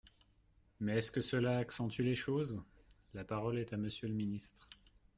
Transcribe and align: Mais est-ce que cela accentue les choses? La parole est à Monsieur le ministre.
Mais 0.79 0.97
est-ce 0.97 1.11
que 1.11 1.21
cela 1.21 1.59
accentue 1.59 2.01
les 2.01 2.15
choses? 2.15 2.59
La 3.13 3.23
parole 3.23 3.59
est 3.59 3.71
à 3.71 3.77
Monsieur 3.77 4.07
le 4.07 4.15
ministre. 4.15 4.67